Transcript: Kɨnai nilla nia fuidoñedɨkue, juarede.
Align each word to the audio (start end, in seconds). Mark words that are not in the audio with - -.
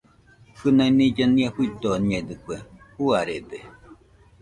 Kɨnai 0.59 0.91
nilla 0.97 1.25
nia 1.27 1.49
fuidoñedɨkue, 1.55 2.55
juarede. 2.95 3.59